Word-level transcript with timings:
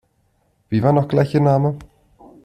Wie 0.69 0.81
war 0.81 0.93
noch 0.93 1.07
gleich 1.07 1.35
Ihr 1.35 1.41
Name? 1.41 1.77